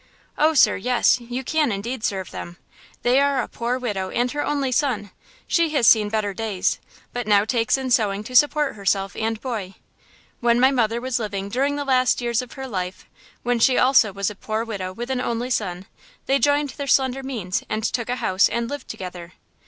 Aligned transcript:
"Oh, 0.35 0.55
sir, 0.55 0.77
yes; 0.77 1.19
you 1.21 1.43
can 1.43 1.71
indeed 1.71 2.03
serve 2.03 2.31
them. 2.31 2.57
They 3.03 3.19
are 3.19 3.39
a 3.39 3.47
poor 3.47 3.77
widow 3.77 4.09
and 4.09 4.31
her 4.31 4.43
only 4.43 4.71
son. 4.71 5.11
She 5.45 5.69
has 5.75 5.85
seen 5.85 6.09
better 6.09 6.33
days, 6.33 6.79
but 7.13 7.27
now 7.27 7.45
takes 7.45 7.77
in 7.77 7.91
sewing 7.91 8.23
to 8.23 8.35
support 8.35 8.73
herself 8.73 9.15
and 9.15 9.39
boy. 9.39 9.75
When 10.39 10.59
my 10.59 10.71
mother 10.71 10.99
was 10.99 11.19
living, 11.19 11.49
during 11.49 11.75
the 11.75 11.85
last 11.85 12.19
years 12.19 12.41
of 12.41 12.53
her 12.53 12.65
life, 12.67 13.05
when 13.43 13.59
she 13.59 13.77
also 13.77 14.11
was 14.11 14.31
a 14.31 14.35
poor 14.35 14.63
widow 14.65 14.91
with 14.91 15.11
an 15.11 15.21
only 15.21 15.51
son, 15.51 15.85
they 16.25 16.39
joined 16.39 16.71
their 16.71 16.87
slender 16.87 17.21
means 17.21 17.61
and 17.69 17.83
took 17.83 18.09
a 18.09 18.15
house 18.15 18.49
and 18.49 18.71
lived 18.71 18.87
together. 18.87 19.33